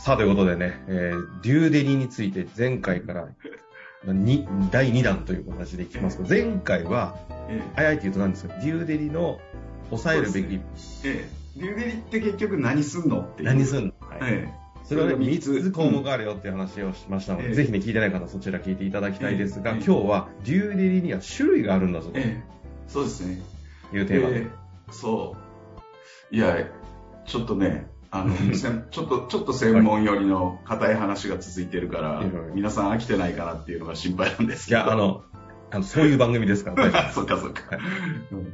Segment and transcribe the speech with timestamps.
[0.00, 3.28] さあ、ということでね、えー、デューデリについて前回から
[4.14, 7.18] に第2弾という形でいきますと、前回は、
[7.50, 9.38] えあやいて言うと何ですか、デューデリの
[9.90, 10.60] 抑えるべき、え
[11.04, 13.48] ええ、デューデリって結局何すんのっていう。
[13.50, 14.54] 何すんの、はい、ええ、
[14.84, 15.70] それはね、3つ。
[15.70, 17.54] 項目あるよっていう話をしましたので、うん。
[17.54, 22.18] ぜひね、聞いてない方はそちら聞いていただきたいですが、ええ今日はデューデリには種類があるんだぞと。
[22.18, 22.42] いええ、
[22.88, 23.38] そうですね。
[23.92, 24.36] うテーマで。
[24.38, 24.46] ええ。
[24.90, 25.36] そ
[26.32, 26.34] う。
[26.34, 26.56] いや、
[27.26, 28.34] ちょっとね、あの、
[28.90, 32.30] ちょっと、ちょっと専門寄りの硬い話が続いてるから、はい。
[32.54, 34.80] 皆さん飽きてないかなっていうのが心配なんですけど。
[34.80, 35.22] いや、あの、
[35.70, 37.78] あのそういう番組ですから、 そっかそっか。
[38.32, 38.52] うん。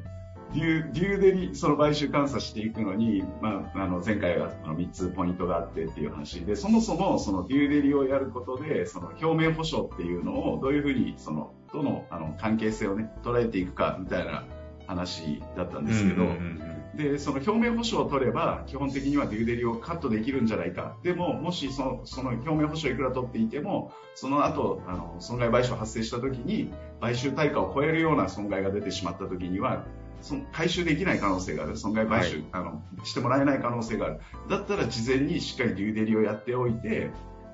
[0.54, 14.44] デューデューデリ、その買収監査していくのに、まあ、あの前回はあの3つポイントがあってっていう話で、そもそもそのデューデリをやることで、その表面保証っていうのをどういうふうに、その、どのあの関係性をね、捉えていくかみたいな
[14.86, 20.96] 話だったんですけど、うんうんうんで、その表面保証を取れば、基本的にはデューデリをカットできるんじゃないか。
[21.02, 29.84] でも、もしその、その表面保証いくら取っていても、その後、あの、損害賠償発生した時に、買収対価を超えるような損害が出てしまった時には、
[30.22, 31.76] その回収できない可能性がある。
[31.76, 34.20] 損害賠収、あの、してもらえない可能性がある。
[34.48, 37.10] だったら事前にしっかりデューデリをやっておいて、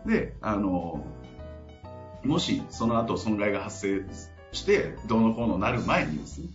[0.07, 1.05] で、あの、
[2.23, 4.05] もしその後損害が発生
[4.53, 6.49] して、どうのこうのなる前にですね、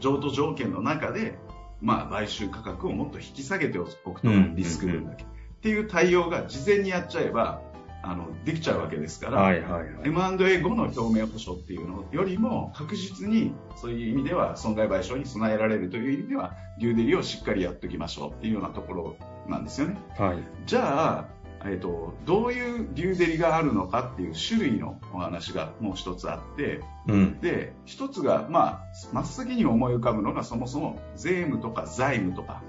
[0.00, 1.38] 譲渡条件の中で、
[1.80, 5.26] まあ、買収価格をもっと引き下げておくと、うんリスク分だけ、っ
[5.60, 7.62] ていう対応が事前にやっちゃえば、
[8.02, 9.84] あの、できちゃうわけですから、はいはいはい。
[10.04, 19.16] M&A 後の表面保証っていうのよりも確実にそういう意味では損害賠償に備えられるという意味ではデューデリをしっかりやっておきましょうっていうようなところ
[19.48, 19.98] なんですよね。
[20.16, 20.38] はい。
[20.66, 21.28] じゃあ、
[21.64, 27.40] えっと、どういうデューデリがあるのかっていう種類のお話がもう一つあって、うん。
[27.40, 32.62] で、一つが、まあ、真っ先に思い浮かぶのがそもそも税務とか財務とか、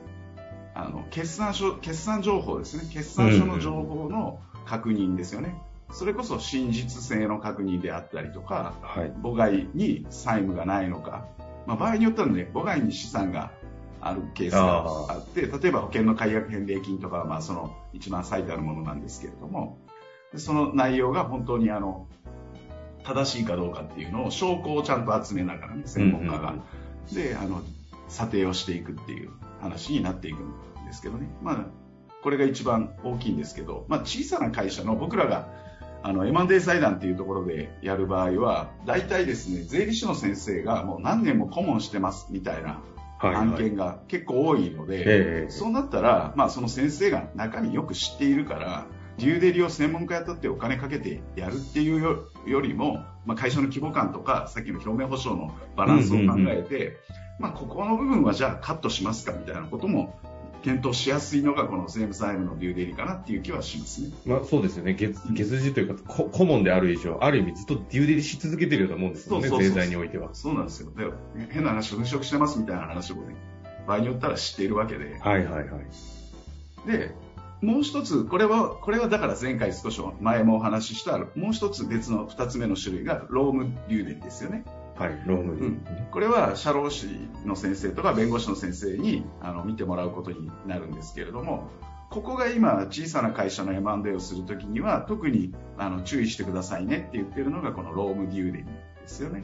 [0.73, 2.83] あの、決算書、決算情報ですね。
[2.91, 5.55] 決算書の情報の確認ですよね。
[5.91, 9.13] それこそ真実性の確認であったりとか、はい。
[9.23, 11.27] 母外に債務がないのか、
[11.65, 13.51] まあ、場合によってはね、母外に資産が
[14.09, 19.79] あるケースがあって、例えば保険の解約返礼金とかは、まあ、その一番最たるものなんですけれども、
[20.31, 22.07] でその内容が本当にあの、
[23.03, 26.55] 正しいかどうかっていうのを、証拠をちゃんと集めながらね、専門家が。
[27.13, 27.61] で、あの、
[28.09, 29.31] 査定をしていくっていう
[29.61, 31.29] 話になっていくんですけどね。
[31.41, 31.65] まあ、
[32.21, 35.47] これが一番大きいんですけど、まあ、小さな会社の僕らが
[36.03, 42.96] あの M&A 財団っていうところでやる場合は、大体ですね、税理士の先生がもう何年も顧問してますみたいなはい。
[43.19, 45.49] 案件が結構多いので、ええ。
[45.49, 48.85] そうなったら、まあその先生が中身よく知っているから、
[49.17, 56.97] デューデリを専門家やったってお金かけてやるっていうよよりも、まあ、会社の規模感とか、さっきの表面保証のバランスを考えて、
[57.39, 60.19] まあここの部分はじゃあカットしますかみたいなことも
[60.67, 64.09] 検討しやすいのがこの税務債務のデューデリかなっていう気はしますね。
[64.25, 64.95] まあそうですよね。
[64.95, 70.29] 月、月次というか、こ顧問である以上、ある意味ずっとデューデリし続けてるようなもんですよね、そうそうそう税財においては。
[70.33, 70.91] そうなんですよ。
[70.91, 71.05] で
[71.51, 73.35] 変な話、粉飾してますみたいな話もね、
[73.87, 75.17] 場合によったら知っているわけで。
[75.21, 75.79] はいはいは
[76.85, 76.87] い。
[76.87, 77.15] で、
[77.61, 84.65] もう一つ、これは、これはだから前回少し前もお話しした、もう一つ別の二つ目の種類がロームデューデリですよね。
[84.97, 85.85] はい、ロームうん。
[86.11, 87.07] これは社労士
[87.45, 91.69] の先生とか弁護士の先生にあの見てもらうことになるんですけれども、
[92.09, 98.71] ここが今、小さな会社の M&A をするときには、特にあの注意してくださいねって言ってるのが、このロームデューデリで
[99.05, 99.43] すよね。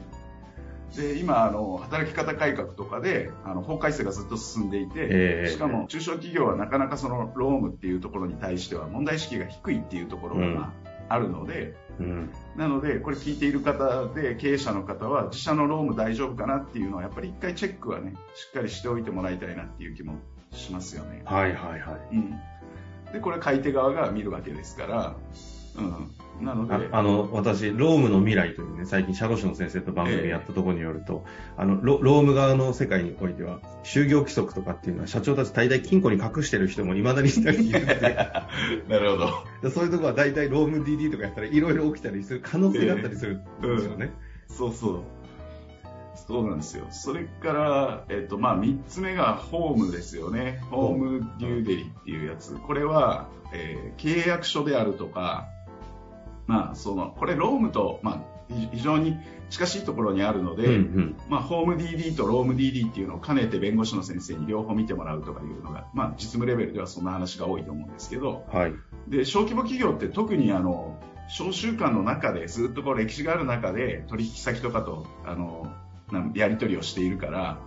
[0.96, 5.50] で、今、あの、働き方改革とかで、あの、法改正がずっと進んでいて、ええ。
[5.50, 10.72] しかも中小企業はなかなかそのロームっていうところに対しては問題意識が低いっていうところが、ま
[11.08, 12.30] ああるので、うん。
[12.56, 20.14] なので、これ聞いている方で、経営者の方は、自社のローム大丈夫かなっていうのは、やっぱり一回チェックはね、しっかりしておいてもらいたいなっていう気も
[20.50, 21.22] しますよね。
[21.24, 22.16] はいはいはい。
[22.16, 22.30] うん。
[23.12, 25.16] で、これ買い手側が見るわけですから、
[25.76, 26.44] うん。
[26.44, 31.24] なので、ああの、私、ロームの未来というね、最近、社労士の先生と番組やったところによると、
[31.56, 37.94] あのロ、ローム側の世界においては、就業規則とかっていうのは、社長たち大体金庫に隠してる人も未だにいたりいるんで、
[38.88, 39.28] なるほど。
[39.62, 44.12] でそういうところは大体ローム DD とかやったらいろいろ起きたりする可能性があったりするんですよね。
[44.48, 45.00] そうそう。
[46.26, 46.86] そうなんですよ。
[46.90, 50.60] それから、えっと、まあ、3つ目がホームですよね。
[50.70, 52.54] ホームデューデリっていうやつ。
[52.54, 55.48] これは、えー契約書であるとか、
[56.46, 59.16] まあ、その、これロームと、まあ、ひ非常に
[59.48, 61.16] 近しいところにあるので、うんうん。
[61.28, 68.74] まあ、ホーム DD とローム DD っていうのを兼ねて弁護士の先生に両方見てもらうとかいうのが、まあ、実務レベルではそんな話が多いと思うんですけど、はい。
[69.08, 70.98] で小規模企業って特にあの
[71.28, 75.66] 商習慣の中でずっとこう歴史がある中で取引先とかとあの
[76.34, 77.58] やり取りをしているから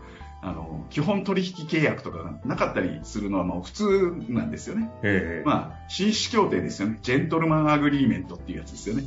[0.41, 4.89] あの基本取引契約とかがなかったりするのはもう普通なんですよね。
[5.01, 6.99] ええまあ、紳士協定ですよね。
[7.01, 9.03] ジェントルマンアグリーメントっていうやつですよね。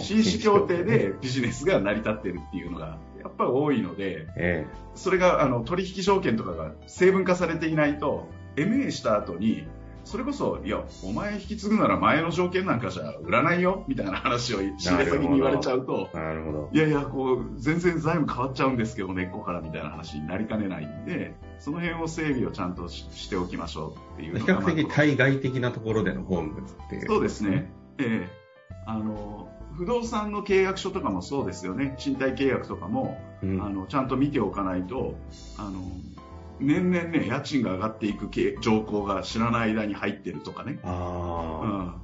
[0.00, 8.26] 紳士協定でビジネスが成り立ってるっていうのがやっぱり多いので、えそれがあの取引条件とかが成分化されていないと
[8.56, 9.66] MA した後に
[10.04, 16.70] それこそいやお前引き継ぐなら前の条件なんかじゃ売らないよみたいな話を仕入れ先に言われちゃうとえなるほど。
[16.72, 27.06] いやいやこう全然財務変わっちゃうんですけど根っこからみたいな話になりかねないんでその辺を整備をちゃんとししておきましょうっていう比較的対外的なところでのホームって。
[27.06, 27.70] そうですね。
[27.98, 28.42] ええ
[28.86, 33.62] あの不動産の契約書とかもそうですよね賃貸契約とかもうん。
[33.62, 35.14] あのちゃんと見ておかないと
[35.58, 35.80] あの
[36.62, 41.98] 年々ね家賃が上がっていく傾条項が知らない間に入ってるとかね、うあ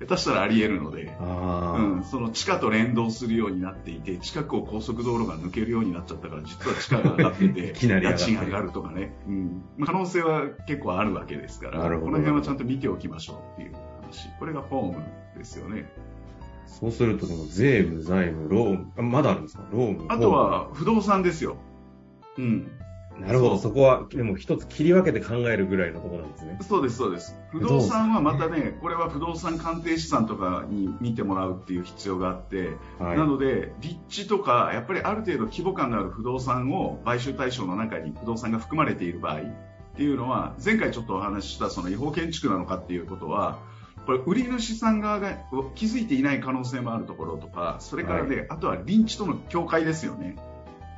[0.00, 1.16] ん、下手したらあり得るので。
[1.20, 12.06] うん、その地下と連動するようになっていて近くを高速道路が抜けるようになっちゃったから実は地価が上がってて 家賃上がるとかね、うん、可能性は結構あるわけですからなるほど。
[12.06, 13.72] この辺はちゃんと見ておきましょうっていう
[14.02, 14.28] 話。
[14.38, 15.04] これがホーム
[15.36, 15.90] ですよね。
[16.66, 19.64] そうすると、税務、財務、ローム、あまだあるんですか？
[19.72, 20.04] ローム。
[20.08, 21.56] あとは不動産ですよ、
[22.36, 22.70] うん、
[23.20, 26.58] なるほど、そこは、でも一つ切り分けて考えるぐらいのところなんですね。
[26.62, 27.36] そうです、そうです。
[27.50, 33.18] 不動産はまたね、これは不動産鑑定士さんとかに見てもらうっていう必要があって、はい。
[33.18, 39.40] なので、立地とか、やっぱりある程度規模感のある不動産を買収対象の中に不動産が含まれている場合っ
[39.96, 43.58] ていうのは、前回ちょっとお話ししたその違法建築なのかっていうことは、
[44.06, 45.36] これ売り主さん側が
[45.74, 50.36] 気づいていない可能性もあるところとか、それからね、あとは臨地との境界ですよね。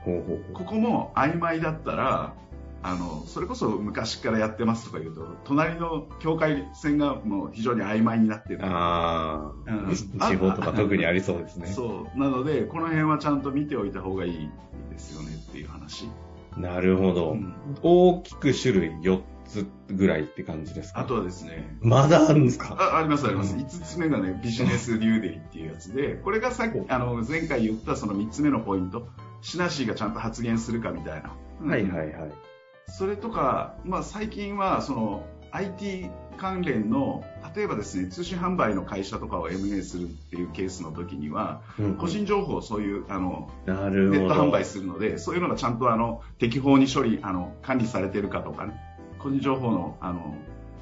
[0.05, 2.35] ここも曖昧だったら、
[2.82, 8.58] あの、それこそ昔からやってますとか言うと、隣の境界線がもう非常に曖昧になってう。
[8.58, 8.64] る。
[8.64, 11.67] ああ、うん地方とか特にありそうですね。
[11.75, 12.19] そう。
[12.19, 14.49] なので、この辺はちゃんと見ておいた方がいい
[14.91, 16.08] ですよねっていう話。
[16.56, 17.32] なるほど。
[17.32, 21.00] うん大きく種類4つぐらいって感じですか？
[21.00, 22.75] あとはですね、まだあるんですか？
[22.79, 23.55] あありますあります。
[23.55, 29.06] うん5つ目がね、ビジネスデューデリっていうやつで、これがさっき、あの、前回言ったその3つ目のポイント、
[29.43, 31.33] シナシーがちゃんと発言するかみたいな。
[31.63, 32.33] うんはいはいはい。
[32.87, 37.23] それとか、まあ、最近はその IT 関連の
[37.55, 44.11] 例えばですね通信販売の会社とかを MA するっていうケースの時にはうん個人情報をそういうあのなる。
[44.11, 48.75] ネット販売するのでそういうのがちゃんとあの適法に処理あの管理されてるかとかね
[49.19, 50.35] 個人情報のあの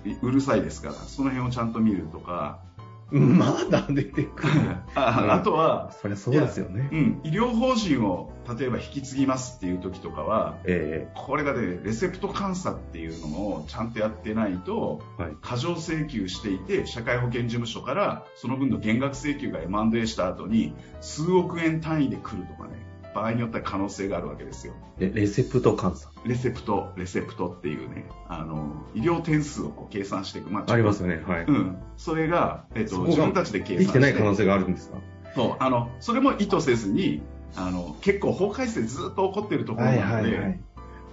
[0.06, 2.60] いうるさいですからその辺をちゃんと見るとか
[3.10, 4.52] まだ出てくる。
[4.94, 6.94] あうんあとは、そりゃそうですよねう。
[6.94, 22.76] ん、医療法人を例えば引き継ぎますっていう時とかはえこれがね、レセプト監査っていうのをちゃんとやってないと、はい過剰請求していて、社会保険事務所からその分の減額請求が M&A した後に、数億円単位で来るとかね、
[23.14, 24.74] 場合によっては可能性があるわけですよ。
[24.98, 26.10] えレレセプト監査。
[26.24, 30.50] レセプト、レセプトっていうね、あの、医療点数をこう計算していく。
[30.50, 31.22] まありますよね。
[31.26, 31.44] はい。
[31.44, 31.76] うん。
[31.96, 33.84] それが、えっと、自分たちで計算して。
[33.84, 34.98] できてない可能性があるんですか？
[35.34, 37.22] そう、あの、それも意図せずに、
[37.56, 40.60] あの、結構法改正ずっと起こってるところなので、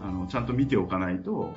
[0.01, 1.55] あのちゃんと見ておかないと、うん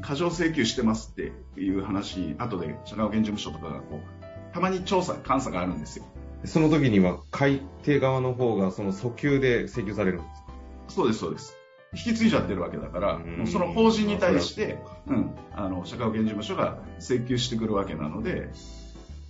[0.00, 6.06] 過剰請求してますっていう話、後で社会保険事務所とかがこう、たまに調査、監査があるんですよ。
[6.46, 10.48] その時には、買い手側の方が、その訴求で請求されるんですか？
[10.88, 11.58] そうです、そうです。
[11.92, 18.48] 引き継いじゃってるわけだから、うんその法人に対して、うん、あの、社会保険事務所が請求してくるわけなので、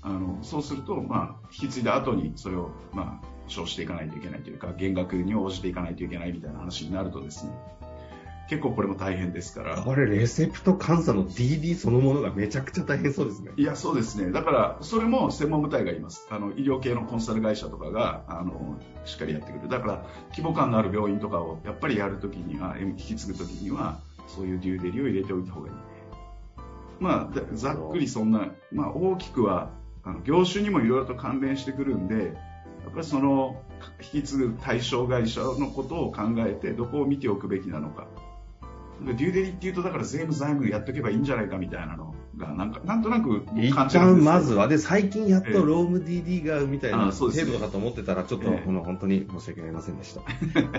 [0.03, 7.53] あの、そうすると、まあ、引き継いだ後にそれを、まあ、保証していかないといけないというか、減額に応じていかないといけないみたいな話になるとですね、
[8.49, 9.77] 結構これも大変ですから。
[9.77, 13.53] これ、レセプト監査の DD そのものがめちゃくちゃ大変そうですね。
[13.57, 14.33] いや、そうですね。
[14.33, 16.27] だから、それも専門部隊がいます。
[16.31, 19.69] あの、医療系のコンサル会社とかが、あの、しっかりやってくる。
[19.69, 25.75] だから、規模感のある病院とかを、やっぱりやるときには、引き継ぐときには、そういうデューデリを入れておいた方がいい。
[27.01, 29.71] まあ、だざっくりそんな、まあ、大きくは、
[30.03, 32.37] あの業種にもいろいろと関連してくるんで、
[32.93, 33.63] ぱりその、
[34.13, 38.03] 引き継ぐ対象会社のことを考えて、どこを見ておくべきなのか。
[38.03, 38.07] っ
[39.01, 50.23] デューデリっていうと、だから税務財務やっとけばいいんじゃないかみたいなのが、なんか、なんとなく一感じるんまずは、で、最近やっとローム DD がみたいなあそうですね程度かと思ってたら、ちょっと、ええこの本当に申し訳ありませんでした。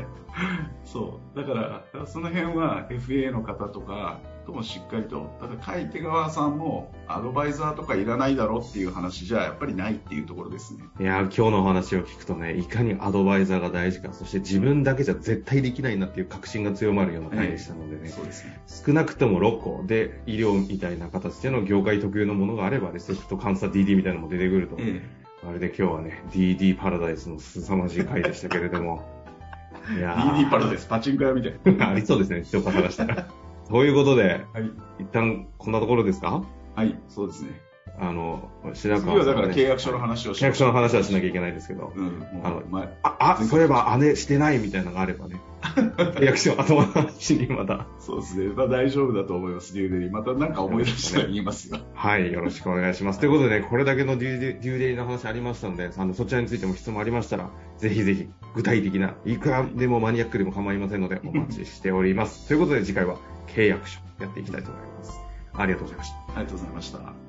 [0.86, 1.38] そう。
[1.38, 1.54] だか
[1.94, 10.84] ら、その辺は FA の方とかともしっかりと、ただ買い手側さんもアドバイザーとかいらないだろうっていう話じゃやっぱりないっていうところですね。
[11.00, 18.62] いやー、今日のお話を聞くとね、いかにアドバイザーが大事か、そして自分だけじゃ絶対できないなっていう確信が強まるような回でしたのでね、そうですね。
[18.68, 25.02] 少なくとも6個で医療みたいな形での業界特有のものがあれば、レセプト監査 DD みたいなのも出てくると、え
[25.48, 29.04] あれで今日はね、DD パラダイスの凄まじい回でしたけれども、
[29.96, 30.88] いえ、やー DD パラです。
[30.88, 31.90] パチンコ屋みたいな。
[31.92, 33.28] ありそうですね、人から探したら。
[33.70, 34.72] ということで、はい。
[35.00, 36.44] 一旦こんなところですか？
[36.76, 37.62] はい、そうですね。
[37.98, 42.62] あの、白次川ね、はだから契約書の話をし契約書の話はしなきゃいけないですけど、うん、もあの。
[43.04, 48.54] あ、あ、そういえば姉してないみたいなのがあればね、 契約書後回しにまた、そうですね。
[48.54, 50.12] まあ大丈夫だと思います、デューデリー。
[50.12, 51.80] またなんか思い出したら言いますよ。
[51.94, 53.20] はい、よろしくお願いします。
[53.20, 62.48] ということでね、これだけのデューデデューデリの話ありましたので、あの、そちらについても質問ありましたら、ぜひぜひ、具体的な、いくらでもマニアックでも構いませんので、お待ちしております。
[62.48, 63.18] ということで、次回は
[63.48, 65.20] 契約書やっていきたいと思います。
[65.54, 66.18] ありがとうございました。
[66.18, 67.25] ありがとうございました。